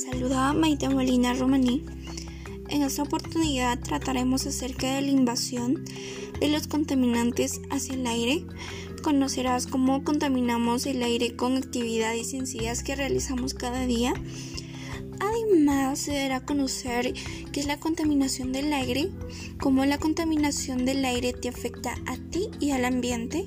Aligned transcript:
Les 0.00 0.06
saluda 0.06 0.54
Maite 0.54 0.88
Molina 0.88 1.34
Romaní. 1.34 1.84
En 2.70 2.80
esta 2.80 3.02
oportunidad 3.02 3.78
trataremos 3.80 4.46
acerca 4.46 4.94
de 4.94 5.02
la 5.02 5.08
invasión 5.08 5.84
de 6.40 6.48
los 6.48 6.68
contaminantes 6.68 7.60
hacia 7.68 7.96
el 7.96 8.06
aire. 8.06 8.46
Conocerás 9.02 9.66
cómo 9.66 10.02
contaminamos 10.02 10.86
el 10.86 11.02
aire 11.02 11.36
con 11.36 11.58
actividades 11.58 12.30
sencillas 12.30 12.82
que 12.82 12.96
realizamos 12.96 13.52
cada 13.52 13.84
día. 13.84 14.14
Además, 15.20 15.98
se 15.98 16.14
dará 16.14 16.46
conocer 16.46 17.12
qué 17.52 17.60
es 17.60 17.66
la 17.66 17.78
contaminación 17.78 18.52
del 18.52 18.72
aire, 18.72 19.10
cómo 19.60 19.84
la 19.84 19.98
contaminación 19.98 20.86
del 20.86 21.04
aire 21.04 21.34
te 21.34 21.50
afecta 21.50 21.94
a 22.06 22.16
ti 22.30 22.48
y 22.58 22.70
al 22.70 22.86
ambiente, 22.86 23.46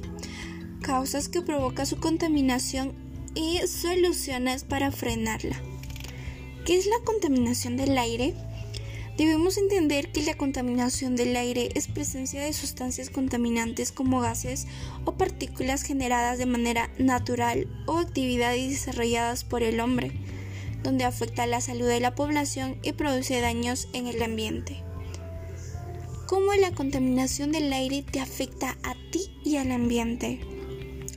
causas 0.83 1.29
que 1.29 1.41
provoca 1.41 1.87
su 1.87 1.97
contaminación 1.97 2.93
y 3.33 3.57
soluciones 3.65 4.63
para 4.63 4.91
frenarla. 4.91 5.72
¿Qué 6.65 6.77
es 6.77 6.85
la 6.85 6.99
contaminación 7.03 7.75
del 7.75 7.97
aire? 7.97 8.33
Debemos 9.17 9.57
entender 9.57 10.13
que 10.13 10.23
la 10.23 10.35
contaminación 10.35 11.17
del 11.17 11.35
aire 11.35 11.67
es 11.75 11.89
presencia 11.89 12.41
de 12.41 12.53
sustancias 12.53 13.09
contaminantes 13.09 13.91
como 13.91 14.21
gases 14.21 14.65
o 15.03 15.11
partículas 15.11 15.83
generadas 15.83 16.37
de 16.37 16.45
manera 16.45 16.89
natural 16.97 17.67
o 17.85 17.97
actividades 17.97 18.69
desarrolladas 18.69 19.43
por 19.43 19.61
el 19.61 19.81
hombre, 19.81 20.13
donde 20.83 21.03
afecta 21.03 21.45
la 21.47 21.59
salud 21.59 21.87
de 21.87 21.99
la 21.99 22.15
población 22.15 22.77
y 22.81 22.93
produce 22.93 23.41
daños 23.41 23.89
en 23.91 24.07
el 24.07 24.23
ambiente. 24.23 24.83
¿Cómo 26.27 26.53
la 26.53 26.71
contaminación 26.71 27.51
del 27.51 27.73
aire 27.73 28.05
te 28.09 28.21
afecta 28.21 28.77
a 28.83 28.95
ti 29.11 29.37
y 29.43 29.57
al 29.57 29.73
ambiente? 29.73 30.52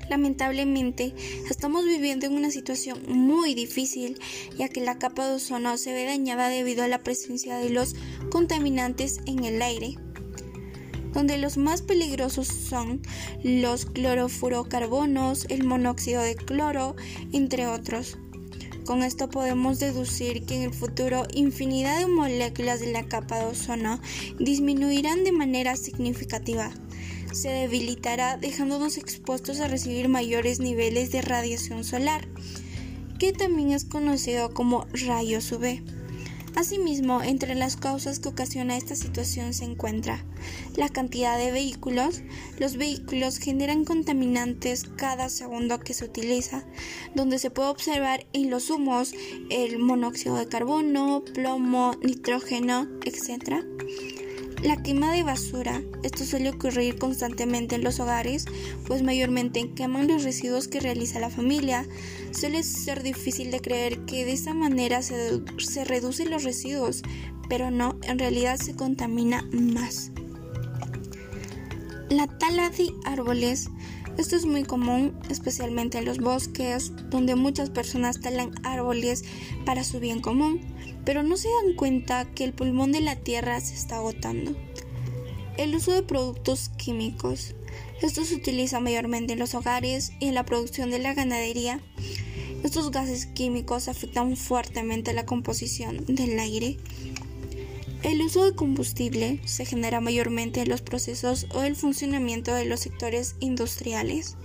Lamentablemente, 0.09 1.15
estamos 1.51 1.85
viviendo 1.85 2.27
en 2.27 2.35
una 2.35 2.51
situación 2.51 3.01
muy 3.09 3.55
difícil, 3.55 4.19
ya 4.57 4.69
que 4.69 4.81
la 4.81 4.99
capa 4.99 5.27
de 5.27 5.35
ozono 5.35 5.77
se 5.79 5.93
ve 5.93 6.05
dañada 6.05 6.49
debido 6.49 6.85
a 6.85 6.89
la 6.89 7.03
presencia 7.03 7.57
de 7.59 7.71
los 7.71 7.97
contaminantes 8.31 9.21
en 9.27 9.45
el 9.45 9.61
aire, 9.63 9.97
donde 11.13 11.39
los 11.39 11.57
más 11.57 11.83
peligrosos 11.83 12.47
son 12.47 13.01
los 13.43 13.87
clorofurocarbonos, 13.87 15.47
el 15.49 15.65
monóxido 15.65 16.23
de 16.23 16.37
cloro, 16.37 16.95
entre 17.33 17.67
otros. 17.67 18.19
Con 18.85 19.03
esto 19.03 19.29
podemos 19.29 19.81
deducir 19.81 20.47
que 20.47 20.55
en 20.55 20.63
el 20.63 20.73
futuro 20.73 21.27
infinidad 21.35 21.99
de 21.99 22.07
moléculas 22.07 22.79
de 22.79 22.93
la 22.93 23.09
capa 23.09 23.41
de 23.41 23.47
ozono 23.47 24.01
disminuirán 24.39 25.25
de 25.25 25.33
manera 25.33 25.75
significativa 25.75 26.71
se 27.37 27.51
debilitará 27.51 28.37
dejándonos 28.39 28.97
expuestos 28.97 29.61
a 29.61 29.69
recibir 29.69 30.09
mayores 30.09 30.59
niveles 30.59 31.13
de 31.13 31.23
radiación 31.23 31.85
solar, 31.85 32.27
que 33.19 33.33
también 33.33 33.73
es 33.73 33.85
conocido 33.85 34.55
como 34.55 34.87
rayos 34.93 35.53
UV. 35.53 35.83
Asimismo, 36.57 37.23
entre 37.23 37.55
las 37.55 37.77
causas 37.77 38.19
que 38.19 38.31
ocasiona 38.31 38.79
esta 38.79 38.95
situación 38.95 39.53
se 39.53 39.67
encuentra 39.67 40.25
la 40.75 40.89
cantidad 40.89 41.37
de 41.37 41.53
vehículos. 41.53 42.23
Los 42.59 42.79
vehículos 42.79 43.37
generan 43.37 43.85
contaminantes 43.85 44.85
cada 44.97 45.29
segundo 45.29 45.79
que 45.81 45.93
se 45.93 46.07
utiliza, 46.07 46.65
donde 47.15 47.39
se 47.39 47.51
puede 47.51 47.69
observar 47.69 48.27
en 48.33 48.49
los 48.49 48.71
humos 48.71 49.13
el 49.51 49.79
monóxido 49.79 50.37
de 50.37 50.49
carbono, 50.49 51.23
plomo, 51.35 51.95
nitrógeno, 52.03 52.89
etc. 53.05 53.63
La 54.63 54.83
quema 54.83 55.13
de 55.13 55.23
basura. 55.23 55.83
Esto 56.03 56.25
suele 56.25 56.51
ocurrir 56.51 56.99
constantemente 56.99 57.75
en 57.75 57.85
los 57.85 58.01
hogares, 58.01 58.47
pues 58.87 59.03
mayormente 59.03 59.71
queman 59.71 60.09
los 60.09 60.25
residuos 60.25 60.67
que 60.67 60.81
realiza 60.81 61.21
la 61.21 61.31
familia. 61.31 61.87
Suele 62.33 62.63
ser 62.63 63.03
difícil 63.03 63.51
de 63.51 63.61
creer 63.61 63.99
que 64.07 64.25
de 64.25 64.33
esta 64.33 64.55
manera 64.55 65.03
se, 65.03 65.43
se 65.59 65.85
reducen 65.85 66.31
los 66.31 66.43
residuos, 66.43 67.03
pero 67.49 67.71
no, 67.71 67.99
en 68.03 68.19
realidad 68.19 68.57
se 68.57 68.75
contamina 68.75 69.47
más. 69.53 70.11
La 72.09 72.27
tala 72.27 72.71
de 72.71 72.93
árboles. 73.05 73.69
Esto 74.19 74.37
es 74.37 74.47
muy 74.47 74.65
común, 74.65 75.15
especialmente 75.29 75.99
en 75.99 76.07
los 76.07 76.19
bosques, 76.19 76.93
donde 77.11 77.35
muchas 77.35 77.71
personas 77.71 78.21
talan 78.21 78.53
árboles 78.65 79.25
para 79.65 79.85
su 79.85 80.01
bien 80.01 80.21
común 80.21 80.61
pero 81.07 81.23
no 81.23 81.37
se 81.37 81.49
dan 81.49 81.75
cuenta 81.75 82.27
que 82.35 82.43
el 82.43 82.53
pulmón 82.53 82.91
de 82.91 83.01
la 83.01 83.15
tierra 83.15 83.61
se 83.61 83.75
está 83.75 83.97
agotando. 83.97 84.55
El 85.57 85.75
uso 85.75 85.93
de 85.93 86.03
productos 86.03 86.69
químicos. 86.77 87.55
Esto 88.03 88.25
se 88.25 88.35
utiliza 88.35 88.81
mayormente 88.81 89.33
en 89.33 89.39
los 89.39 89.55
hogares 89.55 90.13
y 90.19 90.27
en 90.27 90.35
la 90.35 90.45
producción 90.45 90.91
de 90.91 90.99
la 90.99 91.15
ganadería. 91.15 91.81
Estos 92.65 92.91
gases 92.91 93.27
químicos 93.27 93.87
afectan 93.87 94.37
fuertemente 94.37 95.13
la 95.13 95.25
composición 95.25 96.05
del 96.07 96.39
aire. 96.41 96.77
El 98.07 98.23
uso 98.23 98.45
de 98.45 98.55
combustible 98.55 99.41
se 99.47 99.65
genera 99.65 100.01
mayormente 100.01 100.61
en 100.61 100.69
los 100.69 100.81
procesos 100.81 101.49
o 101.53 101.65
el 101.65 101.75
funcionamiento 101.75 102.55
de 102.55 102.65
los 102.65 102.79
sectores 102.79 103.35
industriales. 103.41 104.37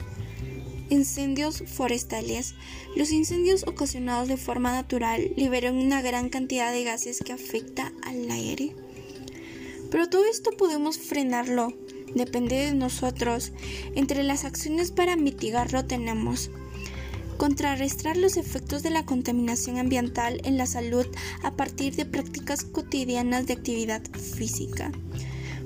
Incendios 0.89 1.63
forestales. 1.67 2.55
Los 2.95 3.11
incendios 3.11 3.67
ocasionados 3.67 4.27
de 4.27 4.37
forma 4.37 4.71
natural 4.71 5.31
liberan 5.37 5.75
una 5.75 6.01
gran 6.01 6.29
cantidad 6.29 6.71
de 6.71 6.83
gases 6.83 7.19
que 7.23 7.33
afecta 7.33 7.93
al 8.01 8.31
aire. 8.31 8.75
Pero 9.91 10.09
todo 10.09 10.25
esto 10.25 10.49
podemos 10.57 10.97
frenarlo, 10.97 11.71
depende 12.15 12.55
de 12.55 12.73
nosotros. 12.73 13.53
Entre 13.93 14.23
las 14.23 14.43
acciones 14.43 14.89
para 14.89 15.15
mitigarlo 15.15 15.85
tenemos 15.85 16.49
contrarrestar 17.41 18.17
los 18.17 18.37
efectos 18.37 18.83
de 18.83 18.91
la 18.91 19.03
contaminación 19.03 19.79
ambiental 19.79 20.39
en 20.43 20.59
la 20.59 20.67
salud 20.67 21.07
a 21.41 21.55
partir 21.55 21.95
de 21.95 22.05
prácticas 22.05 22.63
cotidianas 22.63 23.47
de 23.47 23.53
actividad 23.53 24.03
física. 24.11 24.91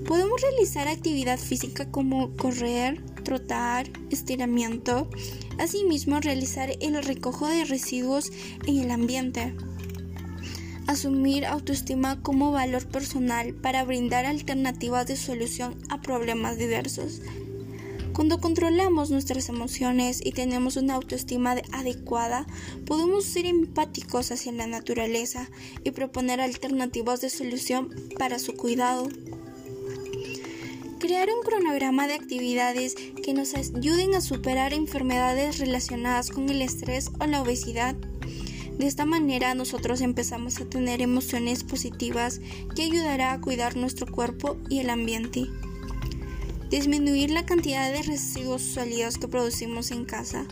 Podemos 0.08 0.42
realizar 0.42 0.88
actividad 0.88 1.38
física 1.38 1.92
como 1.92 2.34
correr, 2.38 3.04
trotar, 3.26 3.90
estiramiento, 4.10 5.10
asimismo 5.60 6.22
realizar 6.22 6.70
el 6.80 7.04
recojo 7.04 7.50
de 7.50 7.66
residuos 7.66 8.32
en 8.66 8.80
el 8.80 8.90
ambiente. 8.90 9.54
Asumir 10.88 11.46
autoestima 11.46 12.22
como 12.22 12.54
valor 12.54 12.88
personal 12.88 13.54
para 13.54 13.84
brindar 13.84 14.26
alternativas 14.26 15.08
de 15.08 15.18
solución 15.18 15.76
a 15.90 16.00
problemas 16.00 16.58
diversos. 16.58 17.20
Cuando 18.16 18.40
controlamos 18.40 19.12
nuestras 19.12 19.50
emociones 19.50 20.22
y 20.24 20.32
tenemos 20.32 20.78
una 20.78 20.96
autoestima 20.96 21.58
adecuada, 21.74 22.48
podemos 22.86 23.26
ser 23.26 23.46
empáticos 23.46 24.32
hacia 24.32 24.54
la 24.54 24.68
naturaleza 24.68 25.50
y 25.84 25.92
proponer 25.92 26.40
alternativas 26.40 27.20
de 27.20 27.30
solución 27.30 27.90
para 28.18 28.40
su 28.40 28.56
cuidado. 28.56 29.10
Crear 30.98 31.28
un 31.28 31.44
cronograma 31.44 32.08
de 32.08 32.14
actividades 32.14 32.96
que 33.22 33.34
nos 33.34 33.54
ayuden 33.54 34.16
a 34.16 34.22
superar 34.22 34.72
enfermedades 34.72 35.60
relacionadas 35.60 36.30
con 36.30 36.50
el 36.50 36.62
estrés 36.62 37.12
o 37.20 37.26
la 37.26 37.42
obesidad. 37.42 37.96
De 38.78 38.88
esta 38.88 39.04
manera 39.04 39.56
nosotros 39.56 40.00
empezamos 40.00 40.62
a 40.62 40.66
tener 40.70 41.02
emociones 41.02 41.66
positivas 41.66 42.40
que 42.78 42.84
ayudará 42.84 43.34
a 43.34 43.42
cuidar 43.42 43.76
nuestro 43.76 44.08
cuerpo 44.08 44.56
y 44.70 44.80
el 44.80 44.90
ambiente. 44.90 45.50
Disminuir 46.70 47.30
la 47.30 47.46
cantidad 47.46 47.92
de 47.92 48.02
residuos 48.02 48.62
sólidos 48.62 49.20
que 49.20 49.28
producimos 49.28 49.92
en 49.92 50.04
casa. 50.04 50.46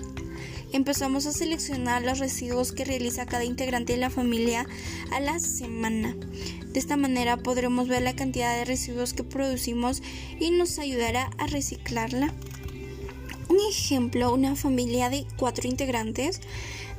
Empezamos 0.71 1.25
a 1.25 1.31
seleccionar 1.31 2.03
los 2.03 2.19
residuos 2.19 2.71
que 2.71 2.85
realiza 2.85 3.25
cada 3.25 3.45
integrante 3.45 3.93
de 3.93 3.99
la 3.99 4.11
familia 4.11 4.67
a 5.11 5.19
la 5.19 5.39
semana. 5.39 6.15
De 6.65 6.79
esta 6.79 6.97
manera 6.97 7.37
podremos 7.37 7.87
ver 7.87 8.03
la 8.03 8.15
cantidad 8.15 8.55
de 8.55 8.65
residuos 8.65 9.13
que 9.13 9.23
producimos 9.23 10.03
y 10.39 10.51
nos 10.51 10.77
ayudará 10.77 11.31
a 11.39 11.47
reciclarla. 11.47 12.31
Un 13.49 13.57
ejemplo, 13.69 14.33
una 14.33 14.55
familia 14.55 15.09
de 15.09 15.25
cuatro 15.37 15.67
integrantes, 15.67 16.41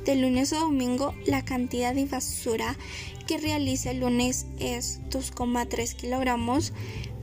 de 0.05 0.15
lunes 0.15 0.53
a 0.53 0.59
domingo 0.59 1.15
la 1.25 1.43
cantidad 1.43 1.95
de 1.95 2.05
basura 2.05 2.77
que 3.25 3.39
realiza 3.39 3.91
el 3.91 4.01
lunes 4.01 4.45
es 4.59 5.01
2,3 5.09 5.95
kilogramos, 5.95 6.73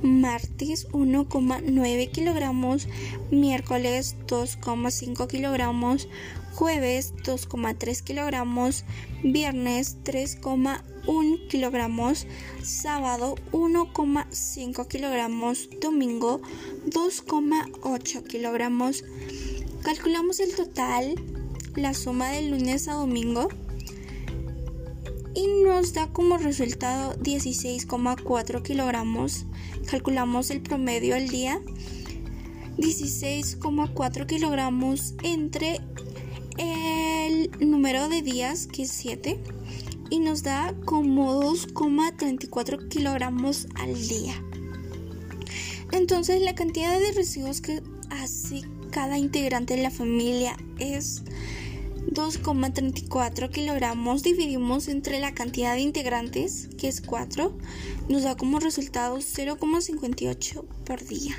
martes 0.02 0.88
1,9 0.90 2.10
kilogramos, 2.10 2.88
miércoles 3.30 4.16
2,5 4.26 5.26
kilogramos, 5.28 6.08
jueves 6.54 7.14
2,3 7.24 8.02
kilogramos, 8.02 8.84
viernes 9.22 9.96
3,1 10.04 11.48
kilogramos, 11.48 12.26
sábado 12.62 13.36
1,5 13.52 14.88
kilogramos, 14.88 15.68
domingo 15.80 16.40
2,8 16.86 18.26
kilogramos. 18.26 19.04
Calculamos 19.82 20.40
el 20.40 20.54
total, 20.54 21.14
la 21.76 21.94
suma 21.94 22.30
de 22.30 22.42
lunes 22.42 22.88
a 22.88 22.94
domingo 22.94 23.48
y 25.34 25.46
nos 25.64 25.92
da 25.92 26.08
como 26.08 26.38
resultado 26.38 27.14
16,4 27.16 28.62
kilogramos. 28.62 29.46
Calculamos 29.90 30.50
el 30.50 30.62
promedio 30.62 31.14
al 31.14 31.28
día 31.28 31.60
16,4 32.78 34.26
kilogramos 34.26 35.14
entre 35.22 35.80
el 36.58 37.50
número 37.60 38.08
de 38.08 38.22
días, 38.22 38.66
que 38.66 38.82
es 38.82 38.90
7, 38.90 39.38
y 40.10 40.18
nos 40.18 40.42
da 40.42 40.74
como 40.84 41.40
2,34 41.42 42.88
kilogramos 42.88 43.68
al 43.76 43.94
día. 44.08 44.34
Entonces 45.92 46.40
la 46.42 46.54
cantidad 46.54 46.98
de 46.98 47.12
residuos 47.12 47.60
que 47.60 47.82
hace 48.10 48.62
cada 48.90 49.18
integrante 49.18 49.76
de 49.76 49.82
la 49.82 49.90
familia 49.90 50.56
es 50.78 51.22
2,34 52.10 53.50
kilogramos 53.50 54.22
dividimos 54.22 54.88
entre 54.88 55.20
la 55.20 55.34
cantidad 55.34 55.74
de 55.74 55.80
integrantes, 55.80 56.68
que 56.78 56.88
es 56.88 57.00
4, 57.00 57.56
nos 58.08 58.22
da 58.22 58.36
como 58.36 58.60
resultado 58.60 59.16
0,58 59.18 60.64
por 60.84 61.04
día. 61.06 61.36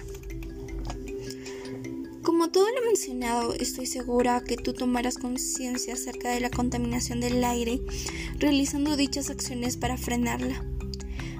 Como 2.23 2.49
todo 2.49 2.67
lo 2.69 2.85
mencionado, 2.85 3.53
estoy 3.53 3.85
segura 3.85 4.41
que 4.41 4.55
tú 4.55 4.73
tomarás 4.73 5.17
conciencia 5.17 5.93
acerca 5.93 6.29
de 6.29 6.39
la 6.39 6.49
contaminación 6.49 7.19
del 7.19 7.43
aire, 7.43 7.81
realizando 8.39 8.95
dichas 8.95 9.29
acciones 9.29 9.77
para 9.77 9.97
frenarla. 9.97 10.65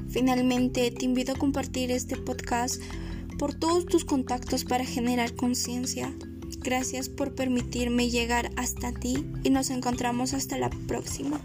Finalmente, 0.10 0.92
te 0.92 1.06
invito 1.06 1.31
a 1.31 1.38
compartir 1.40 1.90
este 1.90 2.18
podcast 2.18 2.81
por 3.40 3.54
todos 3.54 3.86
tus 3.86 4.06
contactos 4.06 4.66
para 4.66 4.86
generar 4.86 5.36
conciencia. 5.36 6.14
Gracias 6.59 7.09
por 7.09 7.35
permitirme 7.35 8.09
llegar 8.09 8.51
hasta 8.55 8.91
ti 8.91 9.25
y 9.44 9.50
nos 9.50 9.69
encontramos 9.69 10.33
hasta 10.33 10.57
la 10.57 10.69
próxima. 10.88 11.39